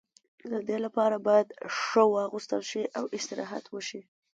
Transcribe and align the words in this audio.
د 0.51 0.53
دې 0.67 0.77
لپاره 0.85 1.15
باید 1.27 1.47
ښه 1.81 2.03
واغوستل 2.13 2.61
شي 2.69 2.83
او 2.97 3.03
استراحت 3.17 3.65
وشي. 3.69 4.01